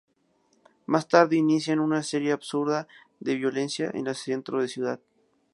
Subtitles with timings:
[0.87, 2.87] Más tarde inician una serie de absurda
[3.19, 4.99] violencia en el centro de la ciudad.